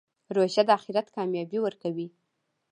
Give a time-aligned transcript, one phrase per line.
[0.35, 2.07] روژه د آخرت کامیابي ورکوي.